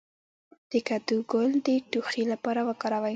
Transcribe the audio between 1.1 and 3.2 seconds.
ګل د ټوخي لپاره وکاروئ